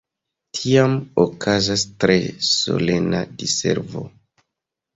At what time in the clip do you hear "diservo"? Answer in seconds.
3.43-4.07